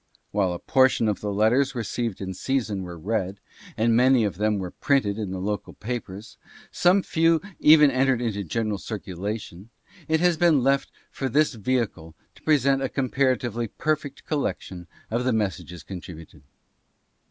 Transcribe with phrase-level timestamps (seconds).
[0.31, 3.39] While a portion of the letters received in season were read,
[3.77, 8.19] and many of them were printed in the local papers, and some few even entered
[8.19, 9.69] into general circulation,
[10.07, 15.33] it has been left for this vehicle to present a comparatively perfect collection of the
[15.33, 16.41] mes sages contributed.